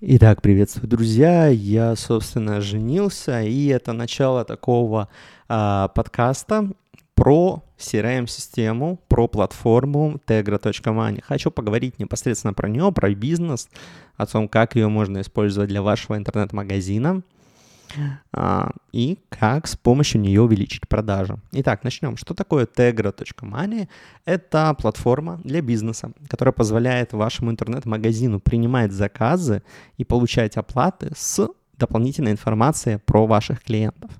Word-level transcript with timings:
Итак, 0.00 0.42
приветствую, 0.42 0.88
друзья. 0.88 1.46
Я, 1.46 1.94
собственно, 1.94 2.60
женился, 2.60 3.42
и 3.42 3.66
это 3.68 3.92
начало 3.92 4.44
такого 4.44 5.08
а, 5.48 5.88
подкаста 5.88 6.72
про 7.14 7.62
CRM-систему, 7.78 8.98
про 9.06 9.28
платформу 9.28 10.20
tegra.money. 10.26 11.22
Хочу 11.22 11.52
поговорить 11.52 12.00
непосредственно 12.00 12.52
про 12.52 12.68
нее, 12.68 12.90
про 12.92 13.14
бизнес, 13.14 13.68
о 14.16 14.26
том, 14.26 14.48
как 14.48 14.74
ее 14.74 14.88
можно 14.88 15.20
использовать 15.20 15.68
для 15.68 15.80
вашего 15.80 16.16
интернет-магазина 16.16 17.22
и 18.92 19.18
как 19.28 19.66
с 19.66 19.76
помощью 19.76 20.20
нее 20.20 20.42
увеличить 20.42 20.88
продажи. 20.88 21.38
Итак, 21.52 21.84
начнем. 21.84 22.16
Что 22.16 22.34
такое 22.34 22.66
tegra.money? 22.66 23.88
Это 24.24 24.74
платформа 24.78 25.40
для 25.44 25.60
бизнеса, 25.60 26.12
которая 26.28 26.52
позволяет 26.52 27.12
вашему 27.12 27.50
интернет-магазину 27.50 28.40
принимать 28.40 28.92
заказы 28.92 29.62
и 29.96 30.04
получать 30.04 30.56
оплаты 30.56 31.12
с 31.16 31.48
дополнительной 31.78 32.32
информацией 32.32 32.98
про 33.04 33.26
ваших 33.26 33.62
клиентов. 33.62 34.10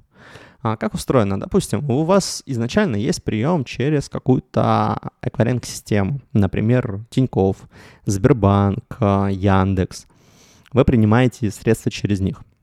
А 0.61 0.77
как 0.77 0.95
устроено? 0.95 1.38
Допустим, 1.38 1.88
у 1.91 2.05
вас 2.05 2.42
изначально 2.47 2.97
есть 2.97 3.22
прием 3.22 3.64
через 3.64 4.09
какую-то 4.09 4.98
эквайринг-систему, 5.20 6.20
например, 6.33 7.05
Тинькофф, 7.11 7.59
Сбербанк, 8.06 8.97
Яндекс. 9.00 10.06
Вы 10.72 10.84
принимаете 10.84 11.50
средства 11.50 11.91
через 11.91 12.20
них– 12.20 12.42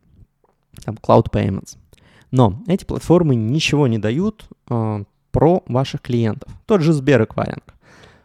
там 0.83 0.95
Cloud 0.95 1.31
Payments. 1.31 1.77
Но 2.31 2.61
эти 2.67 2.85
платформы 2.85 3.35
ничего 3.35 3.87
не 3.87 3.97
дают 3.97 4.45
э, 4.69 5.03
про 5.31 5.63
ваших 5.67 6.01
клиентов. 6.01 6.51
Тот 6.65 6.81
же 6.81 6.93
Сбер 6.93 7.23
Эквайринг 7.23 7.73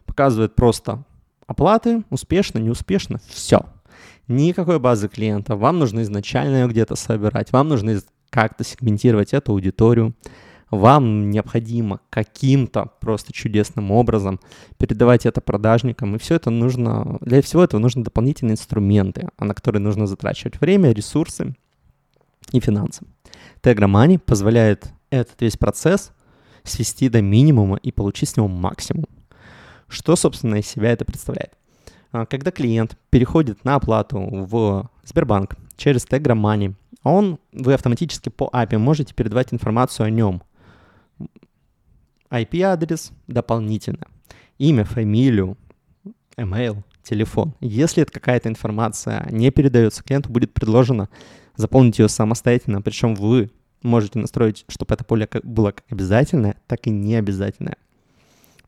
показывает 0.05 0.55
просто 0.55 1.05
оплаты, 1.47 2.05
успешно, 2.11 2.59
неуспешно, 2.59 3.21
все. 3.29 3.67
Никакой 4.29 4.79
базы 4.79 5.09
клиента. 5.09 5.57
Вам 5.57 5.79
нужно 5.79 6.03
изначально 6.03 6.63
ее 6.63 6.69
где-то 6.69 6.97
собирать, 6.97 7.53
вам 7.53 7.69
нужно 7.69 8.01
как-то 8.31 8.65
сегментировать 8.65 9.33
эту 9.33 9.53
аудиторию, 9.53 10.15
вам 10.71 11.31
необходимо 11.31 12.01
каким-то 12.11 12.91
просто 13.01 13.33
чудесным 13.33 13.93
образом 13.93 14.41
передавать 14.79 15.25
это 15.25 15.41
продажникам, 15.41 16.17
и 16.17 16.19
все 16.19 16.35
это 16.35 16.51
нужно, 16.51 17.19
для 17.21 17.41
всего 17.41 17.63
этого 17.63 17.81
нужны 17.81 18.03
дополнительные 18.03 18.55
инструменты, 18.55 19.29
на 19.39 19.55
которые 19.55 19.81
нужно 19.81 20.07
затрачивать 20.07 20.61
время, 20.61 20.91
ресурсы, 20.91 21.55
и 22.53 22.61
финансам. 22.61 23.09
Tegra 23.63 23.89
Money 23.89 24.19
позволяет 24.19 24.89
этот 25.11 25.41
весь 25.41 25.57
процесс 25.57 26.13
свести 26.65 27.09
до 27.09 27.23
минимума 27.23 27.77
и 27.77 27.93
получить 27.93 28.31
с 28.31 28.37
него 28.37 28.49
максимум. 28.49 29.07
Что, 29.89 30.17
собственно, 30.17 30.57
из 30.57 30.67
себя 30.67 30.91
это 30.93 31.05
представляет? 31.05 31.53
А, 32.13 32.27
когда 32.27 32.51
клиент 32.51 32.97
переходит 33.11 33.65
на 33.65 33.77
оплату 33.77 34.19
в 34.19 34.91
Сбербанк 35.05 35.57
через 35.77 36.07
Tegra 36.07 36.35
Money, 36.35 36.75
он, 37.03 37.39
вы 37.53 37.75
автоматически 37.75 38.31
по 38.31 38.51
API 38.53 38.79
можете 38.79 39.15
передавать 39.15 39.53
информацию 39.53 40.07
о 40.07 40.11
нем. 40.11 40.43
IP-адрес 42.31 43.13
дополнительно, 43.29 44.09
имя, 44.59 44.85
фамилию, 44.85 45.57
email, 46.37 46.83
телефон. 47.03 47.55
Если 47.61 48.03
это 48.03 48.13
какая-то 48.13 48.49
информация 48.49 49.27
не 49.31 49.51
передается, 49.51 50.03
клиенту 50.03 50.31
будет 50.31 50.53
предложено 50.53 51.09
заполнить 51.57 51.99
ее 51.99 52.09
самостоятельно, 52.09 52.83
причем 52.83 53.15
вы 53.15 53.51
можете 53.83 54.19
настроить, 54.19 54.65
чтобы 54.69 54.95
это 54.95 55.05
поле 55.05 55.29
было 55.43 55.73
как 55.73 55.85
обязательное, 55.91 56.57
так 56.67 56.87
и 56.87 56.91
необязательное. 56.91 57.77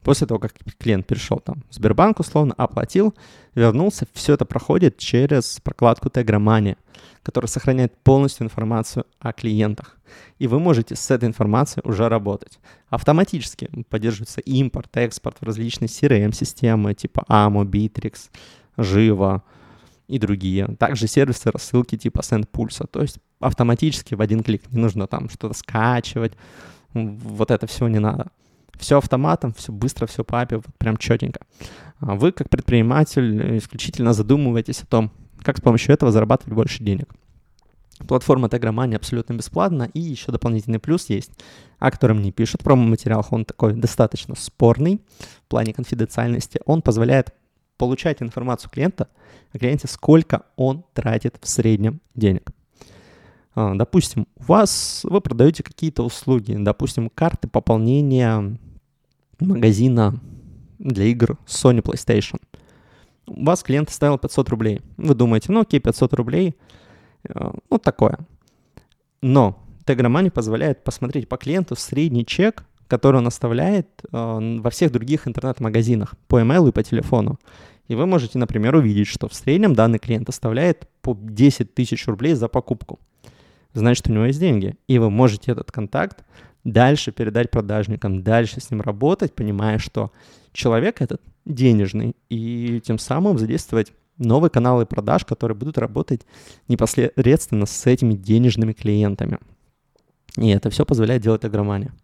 После 0.03 0.27
того, 0.27 0.39
как 0.41 0.55
клиент 0.79 1.07
перешел 1.07 1.39
там 1.39 1.65
в 1.69 1.75
Сбербанк, 1.75 2.21
условно, 2.21 2.55
оплатил, 2.57 3.15
вернулся, 3.55 4.07
все 4.15 4.35
это 4.35 4.45
проходит 4.45 4.97
через 4.97 5.61
прокладку 5.63 6.09
Tegra 6.09 6.77
которая 7.23 7.49
сохраняет 7.49 7.95
полностью 8.05 8.47
информацию 8.47 9.05
о 9.19 9.33
клиентах. 9.33 9.99
И 10.39 10.47
вы 10.47 10.61
можете 10.61 10.97
с 10.97 11.11
этой 11.11 11.29
информацией 11.29 11.87
уже 11.87 12.09
работать. 12.09 12.59
Автоматически 12.89 13.69
поддерживается 13.91 14.41
импорт, 14.41 14.97
экспорт 14.97 15.37
в 15.41 15.45
различные 15.45 15.89
CRM-системы 15.89 16.95
типа 16.95 17.25
AMO, 17.29 17.65
Bittrex, 17.65 18.31
Живо, 18.79 19.43
и 20.09 20.19
другие. 20.19 20.67
Также 20.79 21.07
сервисы 21.07 21.51
рассылки 21.51 21.97
типа 21.97 22.21
SendPulse. 22.21 22.89
То 22.91 23.03
есть 23.03 23.19
автоматически 23.39 24.15
в 24.15 24.21
один 24.21 24.43
клик 24.43 24.63
не 24.71 24.81
нужно 24.81 25.07
там 25.07 25.29
что-то 25.29 25.55
скачивать. 25.55 26.33
Вот 26.95 27.51
это 27.51 27.67
все 27.67 27.87
не 27.87 28.01
надо. 28.01 28.31
Все 28.79 28.99
автоматом, 28.99 29.53
все 29.55 29.73
быстро, 29.73 30.07
все 30.07 30.25
по 30.25 30.37
API, 30.37 30.57
вот 30.57 30.67
прям 30.79 30.97
четенько. 30.97 31.41
А 32.01 32.15
вы, 32.15 32.33
как 32.33 32.49
предприниматель, 32.49 33.59
исключительно 33.59 34.13
задумываетесь 34.13 34.83
о 34.83 34.87
том, 34.87 35.11
как 35.43 35.59
с 35.59 35.61
помощью 35.61 35.95
этого 35.95 36.13
зарабатывать 36.13 36.55
больше 36.55 36.83
денег. 36.83 37.13
Платформа 38.07 38.47
Tegra 38.47 38.95
абсолютно 38.95 39.35
бесплатна, 39.35 39.91
и 39.93 40.01
еще 40.01 40.31
дополнительный 40.31 40.79
плюс 40.79 41.09
есть, 41.11 41.33
о 41.81 41.91
котором 41.91 42.23
не 42.23 42.31
пишут 42.31 42.61
в 42.61 42.65
промо-материалах. 42.65 43.33
Он 43.33 43.45
такой 43.45 43.73
достаточно 43.73 44.37
спорный 44.37 45.01
в 45.45 45.49
плане 45.49 45.75
конфиденциальности. 45.75 46.61
Он 46.65 46.81
позволяет 46.81 47.35
получать 47.79 48.23
информацию 48.23 48.71
клиента 48.71 49.09
о 49.53 49.59
клиенте, 49.59 49.89
сколько 49.89 50.43
он 50.57 50.85
тратит 50.93 51.39
в 51.41 51.49
среднем 51.49 52.01
денег. 52.15 52.51
А, 53.55 53.75
допустим, 53.75 54.27
у 54.37 54.43
вас, 54.43 55.01
вы 55.05 55.21
продаете 55.21 55.63
какие-то 55.63 56.05
услуги, 56.05 56.55
допустим, 56.59 57.09
карты 57.09 57.49
пополнения 57.49 58.59
магазина 59.41 60.21
для 60.79 61.05
игр 61.07 61.39
Sony 61.47 61.83
PlayStation. 61.83 62.41
У 63.27 63.45
вас 63.45 63.63
клиент 63.63 63.89
оставил 63.89 64.19
500 64.19 64.49
рублей. 64.51 64.81
Вы 64.97 65.15
думаете, 65.15 65.53
ну 65.53 65.61
окей, 65.61 65.81
500 65.81 66.15
рублей, 66.15 66.55
э, 67.25 67.51
ну 67.71 67.79
такое. 67.79 68.19
Но 69.21 69.59
Tegra 69.85 70.31
позволяет 70.31 70.85
посмотреть 70.85 71.29
по 71.29 71.37
клиенту 71.37 71.75
средний 71.75 72.25
чек, 72.25 72.65
который 72.89 73.19
он 73.19 73.27
оставляет 73.27 73.87
э, 74.11 74.59
во 74.61 74.71
всех 74.71 74.91
других 74.91 75.29
интернет-магазинах 75.29 76.15
по 76.27 76.41
email 76.41 76.69
и 76.69 76.73
по 76.73 76.83
телефону. 76.83 77.39
И 77.87 77.95
вы 77.95 78.07
можете, 78.07 78.39
например, 78.39 78.75
увидеть, 78.75 79.07
что 79.07 79.29
в 79.29 79.35
среднем 79.35 79.75
данный 79.75 79.99
клиент 79.99 80.29
оставляет 80.29 80.89
по 81.01 81.17
10 81.19 81.75
тысяч 81.75 82.07
рублей 82.07 82.35
за 82.35 82.49
покупку. 82.49 82.99
Значит, 83.73 84.09
у 84.09 84.13
него 84.13 84.25
есть 84.25 84.41
деньги. 84.41 84.77
И 84.89 84.99
вы 84.99 85.11
можете 85.11 85.53
этот 85.53 85.71
контакт 85.71 86.25
дальше 86.65 87.13
передать 87.13 87.51
продажникам, 87.51 88.23
дальше 88.23 88.61
с 88.61 88.71
ним 88.71 88.81
работать, 88.81 89.35
понимая, 89.35 89.79
что 89.79 90.13
человек 90.53 91.01
этот 91.01 91.23
денежный, 91.45 92.15
и 92.29 92.83
тем 92.85 92.99
самым 92.99 93.39
задействовать 93.39 93.93
новые 94.19 94.51
каналы 94.51 94.85
продаж, 94.85 95.25
которые 95.25 95.57
будут 95.57 95.79
работать 95.79 96.27
непосредственно 96.67 97.67
с 97.67 97.87
этими 97.87 98.15
денежными 98.15 98.73
клиентами. 98.73 99.39
И 100.37 100.49
это 100.49 100.71
все 100.71 100.85
позволяет 100.85 101.23
делать 101.23 101.45
агромания. 101.45 101.95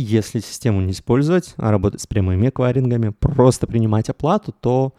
Если 0.00 0.38
систему 0.38 0.80
не 0.80 0.92
использовать, 0.92 1.54
а 1.56 1.72
работать 1.72 2.00
с 2.00 2.06
прямыми 2.06 2.50
эквайрингами, 2.50 3.08
просто 3.08 3.66
принимать 3.66 4.08
оплату, 4.08 4.54
то 4.60 4.94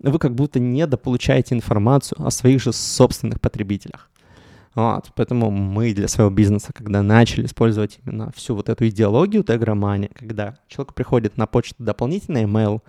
вы 0.00 0.18
как 0.18 0.34
будто 0.34 0.58
недополучаете 0.58 1.54
информацию 1.54 2.24
о 2.26 2.30
своих 2.30 2.62
же 2.62 2.72
собственных 2.72 3.42
потребителях. 3.42 4.08
Вот, 4.74 5.10
поэтому 5.14 5.50
мы 5.50 5.92
для 5.92 6.08
своего 6.08 6.30
бизнеса, 6.30 6.72
когда 6.72 7.02
начали 7.02 7.44
использовать 7.44 7.98
именно 8.06 8.32
всю 8.34 8.54
вот 8.54 8.70
эту 8.70 8.88
идеологию 8.88 9.44
тегромани, 9.44 10.10
когда 10.14 10.56
человек 10.66 10.94
приходит 10.94 11.36
на 11.36 11.46
почту 11.46 11.74
дополнительный 11.78 12.44
email, 12.44 12.80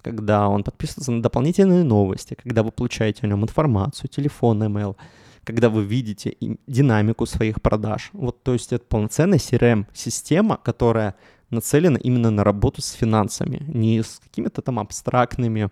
когда 0.00 0.48
он 0.48 0.64
подписывается 0.64 1.12
на 1.12 1.22
дополнительные 1.22 1.84
новости, 1.84 2.34
когда 2.42 2.62
вы 2.62 2.70
получаете 2.70 3.20
о 3.24 3.26
нем 3.26 3.42
информацию, 3.42 4.08
телефон, 4.08 4.62
email— 4.62 4.96
когда 5.48 5.70
вы 5.70 5.82
видите 5.82 6.36
динамику 6.66 7.24
своих 7.24 7.62
продаж. 7.62 8.10
Вот, 8.12 8.42
то 8.42 8.52
есть 8.52 8.74
это 8.74 8.84
полноценная 8.84 9.38
CRM-система, 9.38 10.58
которая 10.58 11.14
нацелена 11.48 11.96
именно 11.96 12.30
на 12.30 12.44
работу 12.44 12.82
с 12.82 12.92
финансами, 12.92 13.62
не 13.66 14.02
с 14.02 14.20
какими-то 14.22 14.60
там 14.60 14.78
абстрактными, 14.78 15.70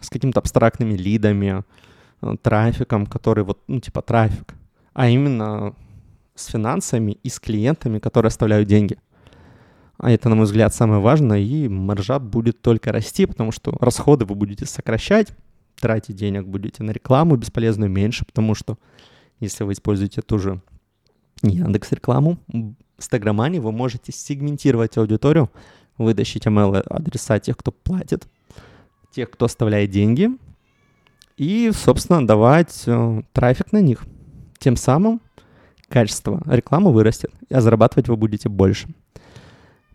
с 0.00 0.08
какими-то 0.08 0.38
абстрактными 0.38 0.94
лидами, 0.94 1.64
э, 2.22 2.36
трафиком, 2.42 3.06
который 3.06 3.42
вот, 3.42 3.58
ну, 3.66 3.80
типа 3.80 4.02
трафик, 4.02 4.54
а 4.94 5.08
именно 5.08 5.74
с 6.36 6.46
финансами 6.46 7.18
и 7.24 7.28
с 7.28 7.40
клиентами, 7.40 7.98
которые 7.98 8.28
оставляют 8.28 8.68
деньги. 8.68 8.98
А 9.98 10.12
это, 10.12 10.28
на 10.28 10.36
мой 10.36 10.44
взгляд, 10.44 10.72
самое 10.74 11.00
важное, 11.00 11.40
и 11.40 11.66
маржа 11.66 12.20
будет 12.20 12.62
только 12.62 12.92
расти, 12.92 13.26
потому 13.26 13.50
что 13.50 13.76
расходы 13.80 14.26
вы 14.26 14.36
будете 14.36 14.64
сокращать, 14.64 15.32
тратить 15.82 16.16
денег 16.16 16.46
будете 16.46 16.84
на 16.84 16.92
рекламу 16.92 17.36
бесполезную 17.36 17.90
меньше, 17.90 18.24
потому 18.24 18.54
что 18.54 18.78
если 19.40 19.64
вы 19.64 19.72
используете 19.72 20.22
ту 20.22 20.38
же 20.38 20.62
Яндекс 21.42 21.90
рекламу, 21.90 22.38
с 22.98 23.08
Тагромани 23.08 23.58
вы 23.58 23.72
можете 23.72 24.12
сегментировать 24.12 24.96
аудиторию, 24.96 25.50
вытащить 25.98 26.46
email-адреса 26.46 27.40
тех, 27.40 27.56
кто 27.56 27.72
платит, 27.72 28.28
тех, 29.10 29.28
кто 29.28 29.46
оставляет 29.46 29.90
деньги, 29.90 30.30
и, 31.36 31.72
собственно, 31.74 32.24
давать 32.24 32.84
э, 32.86 33.22
трафик 33.32 33.72
на 33.72 33.80
них. 33.80 34.04
Тем 34.58 34.76
самым 34.76 35.20
качество 35.88 36.40
рекламы 36.46 36.92
вырастет, 36.92 37.32
а 37.50 37.60
зарабатывать 37.60 38.08
вы 38.08 38.16
будете 38.16 38.48
больше. 38.48 38.88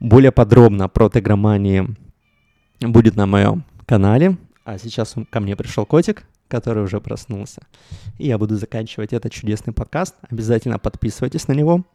Более 0.01 0.34
подробно 0.34 0.89
про 0.89 1.10
тегромании 1.10 1.95
будет 2.81 3.16
на 3.16 3.25
моем 3.25 3.63
канале. 3.86 4.38
А 4.68 4.78
сейчас 4.78 5.16
ко 5.30 5.40
мне 5.40 5.56
пришел 5.56 5.86
котик. 5.86 6.25
который 6.50 6.84
уже 6.84 7.02
проснулся. 7.02 7.62
И 8.18 8.28
я 8.28 8.38
буду 8.38 8.56
заканчивать 8.56 9.12
этот 9.14 9.34
чудесный 9.34 9.74
подкаст. 9.74 10.16
Обязательно 10.30 10.80
подписывайтесь 10.80 11.48
на 11.50 11.54
него. 11.54 11.86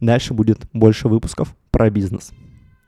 Дальше 0.00 0.34
будет 0.34 0.66
больше 0.72 1.08
выпусков 1.08 1.54
про 1.70 1.88
бизнес. 1.88 2.32